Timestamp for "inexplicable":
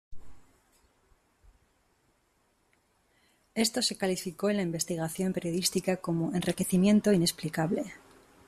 7.13-7.83